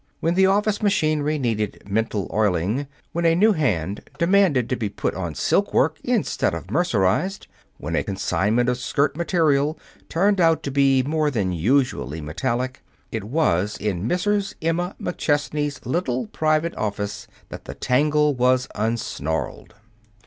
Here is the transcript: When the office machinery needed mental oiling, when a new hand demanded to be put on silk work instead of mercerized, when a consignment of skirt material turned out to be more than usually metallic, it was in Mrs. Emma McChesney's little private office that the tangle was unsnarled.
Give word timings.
When 0.19 0.33
the 0.33 0.47
office 0.47 0.81
machinery 0.81 1.37
needed 1.37 1.83
mental 1.87 2.27
oiling, 2.33 2.87
when 3.11 3.23
a 3.23 3.35
new 3.35 3.51
hand 3.53 4.09
demanded 4.17 4.67
to 4.69 4.75
be 4.75 4.89
put 4.89 5.13
on 5.13 5.35
silk 5.35 5.75
work 5.75 5.99
instead 6.03 6.55
of 6.55 6.71
mercerized, 6.71 7.45
when 7.77 7.95
a 7.95 8.03
consignment 8.03 8.67
of 8.67 8.79
skirt 8.79 9.15
material 9.15 9.77
turned 10.09 10.41
out 10.41 10.63
to 10.63 10.71
be 10.71 11.03
more 11.03 11.29
than 11.29 11.51
usually 11.51 12.19
metallic, 12.19 12.81
it 13.11 13.25
was 13.25 13.77
in 13.77 14.07
Mrs. 14.09 14.55
Emma 14.59 14.95
McChesney's 14.99 15.85
little 15.85 16.25
private 16.25 16.75
office 16.77 17.27
that 17.49 17.65
the 17.65 17.75
tangle 17.75 18.33
was 18.33 18.67
unsnarled. 18.73 19.75